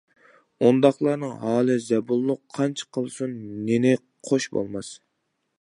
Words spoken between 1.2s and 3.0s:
ھالى زەبۇنلۇق، قانچە